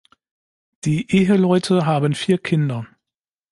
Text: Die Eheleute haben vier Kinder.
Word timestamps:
Die 0.83 1.15
Eheleute 1.15 1.85
haben 1.85 2.15
vier 2.15 2.39
Kinder. 2.39 2.87